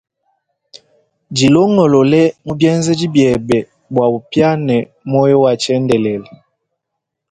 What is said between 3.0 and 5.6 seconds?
biebe bua upiane muoyo wa